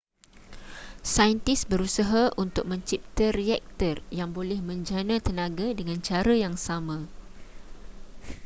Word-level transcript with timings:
saintis 1.13 1.61
berusah 1.69 2.25
untuk 2.43 2.65
mencipta 2.71 3.27
reaktor 3.39 3.95
yang 4.19 4.29
boleh 4.37 4.57
menjana 4.69 5.15
tenaga 5.27 5.67
dengan 5.79 5.99
cara 6.07 6.33
yang 6.43 6.55
sama 6.67 6.97